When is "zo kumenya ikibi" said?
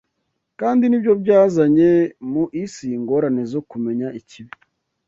3.51-4.53